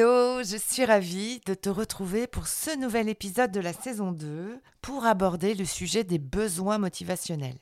[0.00, 4.58] Hello, je suis ravie de te retrouver pour ce nouvel épisode de la saison 2
[4.80, 7.58] pour aborder le sujet des besoins motivationnels.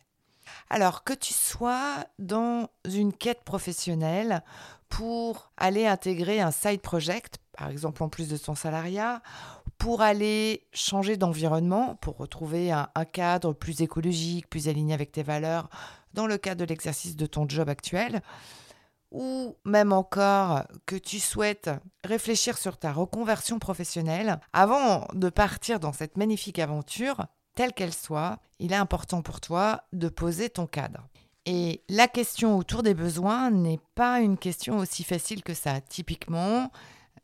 [0.70, 4.44] Alors que tu sois dans une quête professionnelle
[4.88, 9.20] pour aller intégrer un side project, par exemple en plus de ton salariat,
[9.76, 15.24] pour aller changer d'environnement, pour retrouver un, un, cadre plus écologique, plus aligné avec tes
[15.24, 15.68] valeurs
[16.14, 18.22] dans le cadre de l'exercice de ton job actuel,
[19.10, 21.70] ou même encore que tu souhaites
[22.04, 28.38] réfléchir sur ta reconversion professionnelle, avant de partir dans cette magnifique aventure, telle qu'elle soit,
[28.58, 31.08] il est important pour toi de poser ton cadre.
[31.46, 35.80] Et la question autour des besoins n'est pas une question aussi facile que ça.
[35.80, 36.70] Typiquement,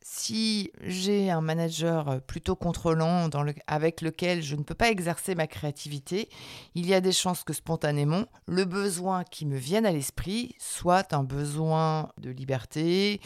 [0.07, 3.27] si j'ai un manager plutôt contrôlant
[3.65, 6.29] avec lequel je ne peux pas exercer ma créativité,
[6.75, 11.11] il y a des chances que spontanément, le besoin qui me vienne à l'esprit soit
[11.13, 13.19] un besoin de liberté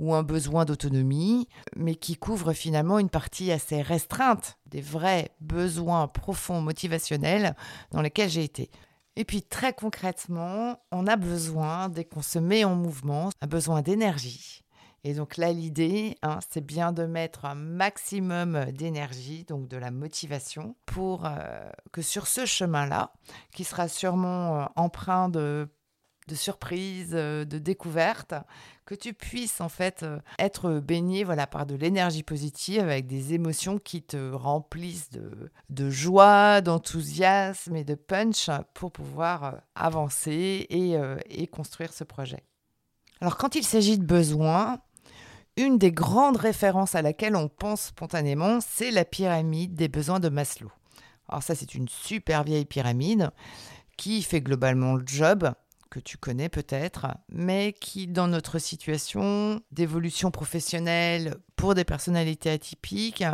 [0.00, 1.46] ou un besoin d'autonomie,
[1.76, 7.54] mais qui couvre finalement une partie assez restreinte des vrais besoins profonds motivationnels
[7.92, 8.72] dans lesquels j'ai été.
[9.14, 13.82] Et puis très concrètement, on a besoin, dès qu'on se met en mouvement, un besoin
[13.82, 14.63] d'énergie
[15.06, 19.90] et donc là, l'idée, hein, c'est bien de mettre un maximum d'énergie, donc de la
[19.90, 23.12] motivation, pour euh, que sur ce chemin-là,
[23.52, 25.68] qui sera sûrement euh, empreint de,
[26.32, 28.32] surprises, euh, de découvertes,
[28.86, 30.06] que tu puisses en fait
[30.38, 35.90] être baigné voilà, par de l'énergie positive avec des émotions qui te remplissent de, de
[35.90, 40.96] joie, d'enthousiasme et de punch pour pouvoir avancer et,
[41.30, 42.44] et construire ce projet.
[43.22, 44.80] Alors quand il s'agit de besoins,
[45.56, 50.28] une des grandes références à laquelle on pense spontanément, c'est la pyramide des besoins de
[50.28, 50.70] Maslow.
[51.28, 53.30] Alors ça, c'est une super vieille pyramide
[53.96, 55.52] qui fait globalement le job
[55.90, 63.24] que tu connais peut-être, mais qui, dans notre situation d'évolution professionnelle pour des personnalités atypiques,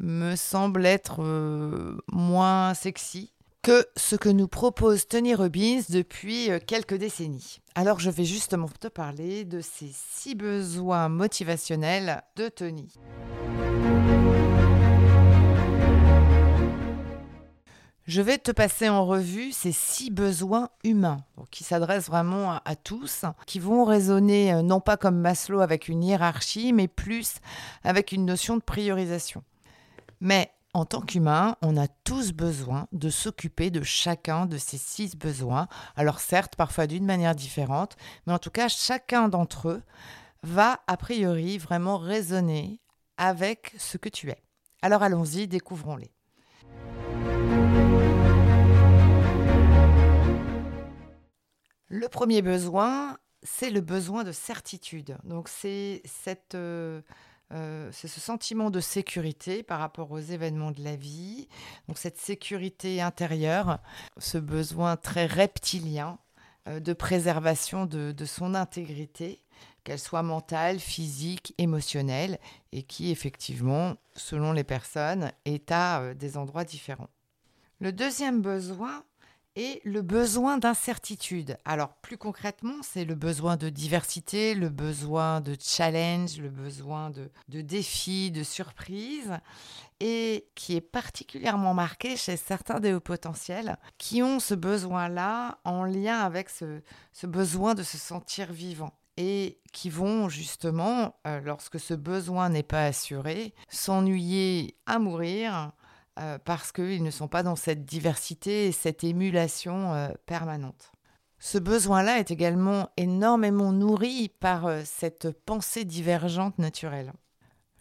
[0.00, 6.58] me semble être euh, moins sexy que ce que nous propose Tony Robbins depuis euh,
[6.64, 7.60] quelques décennies.
[7.74, 12.92] Alors je vais justement te parler de ces six besoins motivationnels de Tony.
[18.06, 22.74] Je vais te passer en revue ces six besoins humains qui s'adressent vraiment à, à,
[22.74, 27.34] tous, qui vont résonner euh, non pas comme Maslow avec une hiérarchie, mais plus
[27.84, 29.42] avec une notion de priorisation.
[30.20, 35.16] Mais en tant qu'humain, on a tous besoin de s'occuper de chacun de ces six
[35.16, 35.66] besoins.
[35.96, 37.96] Alors certes, parfois d'une manière différente,
[38.26, 39.82] mais en tout cas, chacun d'entre eux
[40.42, 42.80] va a priori vraiment résonner
[43.16, 44.42] avec ce que tu es.
[44.82, 46.12] Alors allons-y, découvrons-les.
[51.90, 55.16] Le premier besoin, c'est le besoin de certitude.
[55.24, 56.54] Donc c'est cette...
[56.54, 57.00] Euh,
[57.52, 61.48] euh, c'est ce sentiment de sécurité par rapport aux événements de la vie,
[61.86, 63.78] donc cette sécurité intérieure,
[64.18, 66.18] ce besoin très reptilien
[66.68, 69.40] euh, de préservation de, son intégrité,
[69.82, 72.38] qu'elle soit mentale, physique, émotionnelle,
[72.72, 77.08] et qui effectivement, selon les personnes, est à euh, des endroits différents.
[77.80, 79.04] Le deuxième besoin,
[79.58, 81.58] et le besoin d'incertitude.
[81.64, 87.28] Alors plus concrètement, c'est le besoin de diversité, le besoin de challenge, le besoin de,
[87.48, 89.36] de défi, de surprise,
[89.98, 95.82] et qui est particulièrement marqué chez certains des hauts potentiels qui ont ce besoin-là en
[95.82, 96.80] lien avec ce,
[97.12, 102.62] ce besoin de se sentir vivant et qui vont justement, euh, lorsque ce besoin n'est
[102.62, 105.72] pas assuré, s'ennuyer à mourir
[106.18, 110.92] euh, parce qu'ils ne sont pas dans cette diversité et cette émulation euh, permanente.
[111.38, 117.12] Ce besoin-là est également énormément nourri par euh, cette pensée divergente naturelle.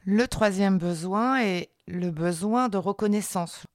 [0.05, 3.65] Le troisième besoin est le besoin de reconnaissance.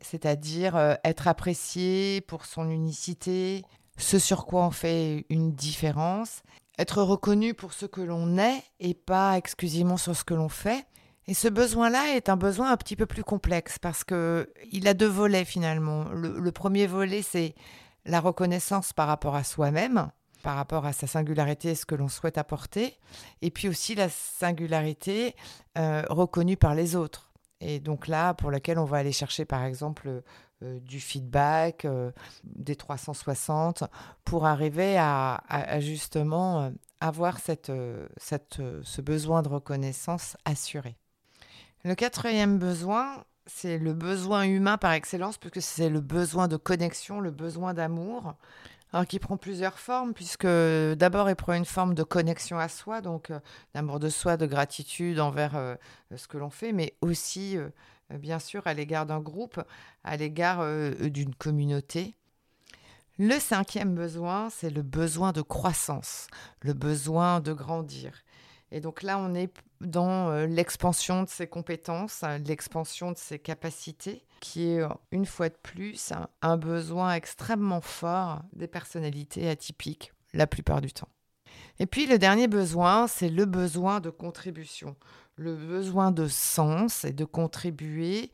[0.00, 3.62] c'est-à-dire être apprécié pour son unicité,
[3.96, 6.42] ce sur quoi on fait une différence,
[6.78, 10.86] être reconnu pour ce que l'on est et pas exclusivement sur ce que l'on fait.
[11.28, 14.94] Et ce besoin-là est un besoin un petit peu plus complexe parce que il a
[14.94, 16.04] deux volets finalement.
[16.10, 17.54] Le, premier volet, c'est
[18.04, 20.10] la reconnaissance par rapport à soi-même,
[20.42, 22.98] par rapport à sa singularité, ce que l'on souhaite apporter,
[23.40, 25.36] et puis aussi la singularité
[25.78, 27.32] euh, reconnue par les autres.
[27.60, 30.22] Et donc là, pour laquelle on va aller chercher par exemple
[30.64, 32.10] euh, du feedback, euh,
[32.42, 33.84] des 360,
[34.24, 35.40] pour arriver à,
[35.78, 37.70] justement avoir cette,
[38.18, 40.96] ce besoin de reconnaissance assuré.
[41.84, 47.20] Le quatrième besoin, c'est le besoin humain par excellence, puisque c'est le besoin de connexion,
[47.20, 48.34] le besoin d'amour.
[48.92, 53.00] Alors qui prend plusieurs formes, puisque d'abord il prend une forme de connexion à soi,
[53.00, 53.32] donc
[53.74, 55.76] d'amour de soi, de gratitude envers
[56.14, 57.56] ce que l'on fait, mais aussi
[58.12, 59.62] euh, bien sûr, à l'égard d'un groupe,
[60.04, 62.14] à l'égard euh, d'une communauté.
[63.18, 66.28] Le cinquième besoin, c'est le besoin de croissance,
[66.60, 68.12] le besoin de grandir.
[68.72, 69.52] Et donc là, on est
[69.82, 74.82] dans euh, l'expansion de ses compétences, l'expansion de ses capacités, qui est,
[75.12, 81.08] une fois de plus, un besoin extrêmement fort des personnalités atypiques, la plupart du temps.
[81.78, 84.96] Et puis le dernier besoin, c'est le besoin de contribution,
[85.36, 88.32] le besoin de sens et de contribuer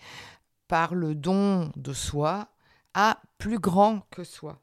[0.69, 2.49] par le don de soi
[2.95, 4.61] à plus grand que soi.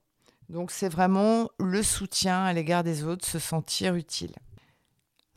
[0.49, 4.35] Donc c'est vraiment le soutien à l'égard des autres, se sentir utile.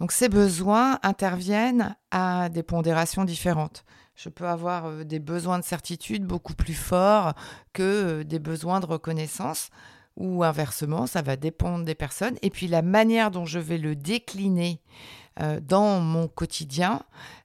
[0.00, 3.84] Donc ces besoins interviennent à des pondérations différentes.
[4.14, 7.34] Je peux avoir euh, des besoins de certitude beaucoup plus forts
[7.72, 9.70] que euh, des besoins de reconnaissance
[10.16, 12.36] ou inversement, ça va dépendre des personnes.
[12.42, 14.80] Et puis la manière dont je vais le décliner
[15.40, 17.02] euh, dans mon quotidien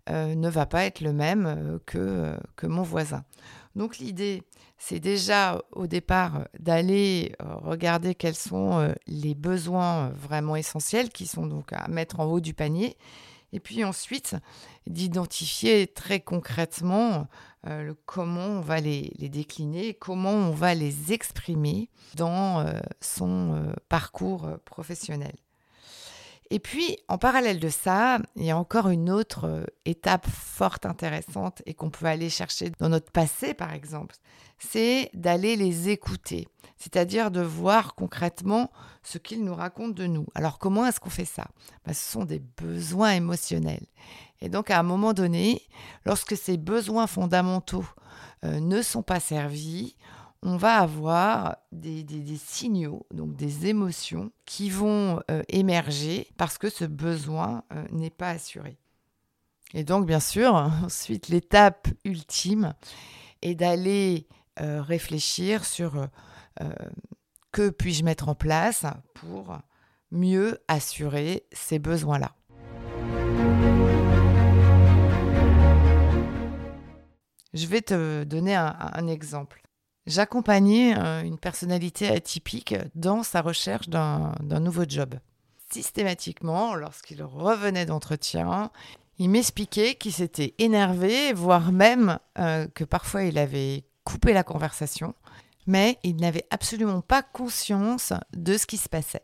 [0.09, 3.23] ne va pas être le même que, que mon voisin.
[3.75, 4.43] Donc l'idée,
[4.77, 11.73] c'est déjà au départ d'aller regarder quels sont les besoins vraiment essentiels qui sont donc
[11.73, 12.97] à mettre en haut du panier.
[13.51, 14.35] Et puis ensuite,
[14.87, 17.27] d'identifier très concrètement
[18.05, 22.65] comment on va les, les, décliner, comment on va les exprimer dans
[22.99, 25.33] son parcours professionnel.
[26.49, 30.85] Et puis, en parallèle de ça, il y a encore une autre euh, étape forte,
[30.85, 34.15] intéressante, et qu'on peut aller chercher dans notre passé, par exemple,
[34.59, 36.47] c'est d'aller les écouter,
[36.77, 38.71] c'est-à-dire de voir concrètement
[39.03, 40.25] ce qu'ils nous racontent de nous.
[40.35, 41.47] Alors, comment est-ce qu'on fait ça?
[41.85, 43.85] Ben, Ce sont des besoins émotionnels.
[44.41, 45.61] Et donc, à un moment donné,
[46.05, 47.85] lorsque ces besoins fondamentaux
[48.43, 49.95] euh, ne sont pas servis,
[50.45, 52.05] on va avoir des,
[52.37, 58.29] signaux, donc des émotions qui vont euh, émerger parce que ce besoin euh, n'est pas
[58.29, 58.77] assuré.
[59.73, 60.53] Et donc, bien sûr,
[60.83, 62.73] ensuite, l'étape ultime
[63.41, 64.27] est d'aller
[64.59, 66.07] euh, réfléchir sur
[67.51, 68.85] que puis-je mettre en place
[69.15, 69.57] pour
[70.11, 72.35] mieux assurer ces besoins-là.
[77.53, 79.62] Je vais te donner un exemple.
[80.05, 85.15] J'accompagnais euh, une personnalité atypique dans sa recherche d'un nouveau job.
[85.71, 88.69] Systématiquement, lorsqu'il revenait d'entretien,
[89.17, 95.15] il m'expliquait qu'il s'était énervé, voire même euh, que parfois il avait coupé la conversation,
[95.67, 99.23] mais il n'avait absolument pas conscience de ce qui se passait.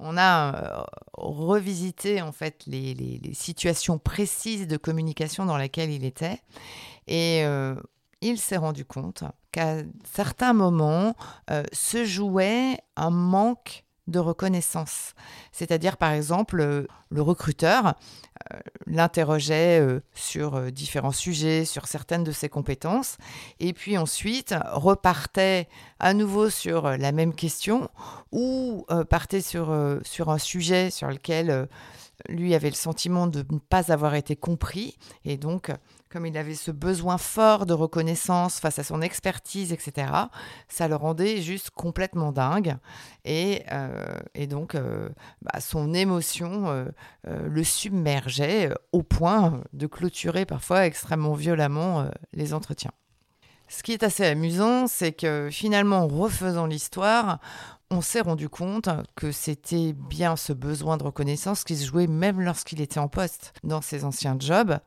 [0.00, 6.42] On a euh, revisité en fait les, situations précises de communication dans lesquelles il était
[7.06, 7.44] et
[8.20, 9.22] il s'est rendu compte
[9.54, 9.76] qu'à
[10.12, 11.14] certains moments
[11.50, 15.14] euh, se jouait un manque de reconnaissance.
[15.52, 17.86] C'est-à-dire, par exemple, euh, le recruteur
[18.52, 19.80] euh, l'interrogeait
[20.12, 23.16] sur différents sujets, sur certaines de ses compétences,
[23.60, 25.68] et puis ensuite repartait
[26.00, 27.88] à nouveau sur la même question
[28.32, 31.68] ou partait sur, sur un sujet sur lequel
[32.28, 35.70] lui avait le sentiment de ne pas avoir été compris, et donc
[36.14, 40.12] comme il avait ce besoin fort de reconnaissance face à son expertise, etc.,
[40.68, 42.76] ça le rendait juste complètement dingue.
[43.24, 43.96] Et, euh,
[44.48, 45.08] donc, euh,
[45.42, 46.84] bah, son émotion euh,
[47.24, 52.92] le submergeait au point de clôturer parfois extrêmement violemment les entretiens.
[53.66, 57.40] Ce qui est assez amusant, c'est que finalement, en refaisant l'histoire,
[57.90, 62.40] on s'est rendu compte que c'était bien ce besoin de reconnaissance qui se jouait même
[62.40, 64.78] lorsqu'il était en poste dans ses anciens jobs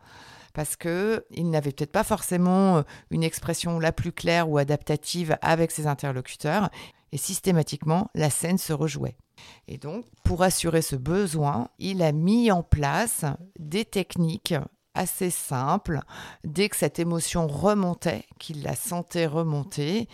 [0.58, 5.70] parce qu'il n'avait peut-être pas forcément euh, une expression la plus claire ou adaptative avec
[5.70, 6.72] ses interlocuteurs,
[7.12, 9.18] et systématiquement, la scène se rejouait.
[9.68, 13.24] Et donc, pour assurer ce besoin, il a mis en place
[13.60, 14.56] des techniques
[14.96, 16.00] assez simple.
[16.44, 20.10] Dès que cette émotion remontait, qu'il la sentait remonter,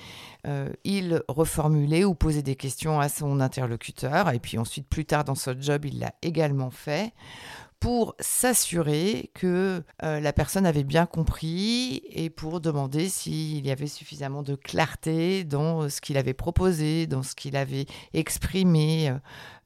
[0.46, 4.30] euh, il reformulait ou posait des questions à son interlocuteur.
[4.32, 7.14] Et puis ensuite, plus tard dans ce job, il l'a également fait
[7.84, 13.88] pour s'assurer que euh, la personne avait bien compris et pour demander s'il y avait
[13.88, 19.10] suffisamment de clarté dans euh, ce qu'il avait proposé, dans ce qu'il avait exprimé,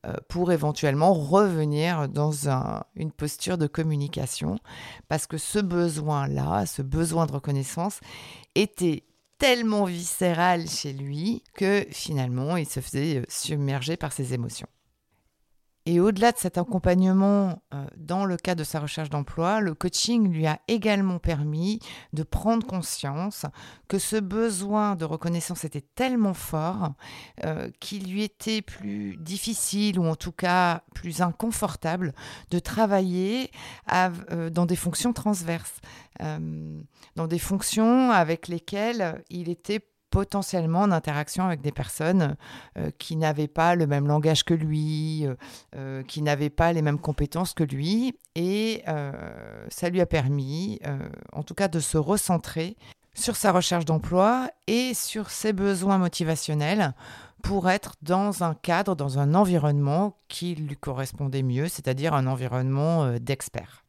[0.07, 2.31] euh, pour éventuellement revenir dans
[2.95, 4.57] une posture de communication.
[5.09, 7.99] Parce que ce besoin-là, ce besoin de reconnaissance,
[8.55, 9.03] était
[9.37, 14.67] tellement viscéral chez lui que finalement il se faisait submerger par ses émotions.
[15.89, 20.29] Et au-delà de cet accompagnement euh, dans le cadre de sa recherche d'emploi, le coaching
[20.29, 21.79] lui a également permis
[22.11, 23.45] de prendre conscience
[23.87, 26.91] que ce besoin de reconnaissance était tellement fort
[27.45, 32.13] euh, qu'il lui était plus difficile ou en tout cas plus inconfortable
[32.51, 33.49] de travailler
[33.93, 35.79] euh, dans des fonctions transverses,
[36.19, 42.35] dans des fonctions avec lesquelles il était potentiellement en interaction avec des personnes
[42.77, 45.35] euh, qui n'avaient pas le même langage que lui, euh,
[45.75, 48.17] euh, qui n'avaient pas les mêmes compétences que lui.
[48.35, 48.83] Et
[49.69, 50.79] ça lui a permis,
[51.33, 52.77] en tout cas, de se recentrer
[53.15, 56.93] sur sa recherche d'emploi et sur ses besoins motivationnels
[57.41, 63.17] pour être dans un cadre, dans un environnement qui lui correspondait mieux, c'est-à-dire un environnement
[63.19, 63.86] d'experts.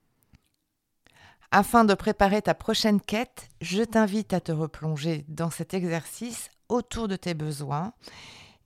[1.50, 7.08] Afin de préparer ta prochaine quête, je t'invite à te replonger dans cet exercice autour
[7.08, 7.94] de tes besoins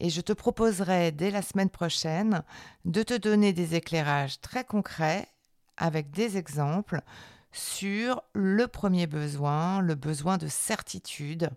[0.00, 2.42] et je te proposerai dès la semaine prochaine
[2.84, 5.28] de te donner des éclairages très concrets
[5.76, 7.02] avec des exemples
[7.52, 11.50] sur le premier besoin, le besoin de certitude,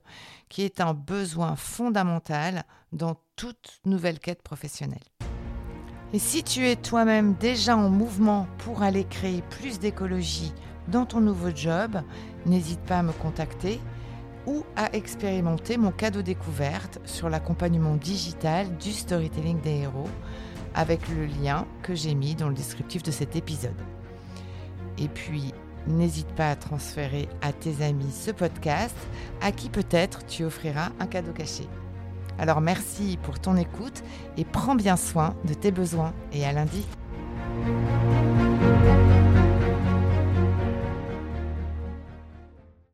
[0.47, 4.99] qui est un besoin fondamental dans toute nouvelle quête professionnelle.
[6.13, 10.53] Et si tu es toi-même déjà en mouvement pour aller créer plus d'écologie,
[10.87, 12.01] dans ton nouveau job,
[12.45, 13.79] n'hésite pas à me contacter
[14.45, 20.09] ou à expérimenter mon cadeau découverte sur l'accompagnement digital du storytelling des héros
[20.75, 23.75] avec le lien que j'ai mis dans le descriptif de cet épisode.
[24.97, 25.53] Et puis,
[25.87, 28.95] n'hésite pas à transférer à tes amis ce podcast
[29.41, 31.67] à qui peut-être tu offriras un cadeau caché.
[32.37, 34.03] Alors merci pour ton écoute
[34.37, 36.85] et prends bien soin de tes besoins et à lundi.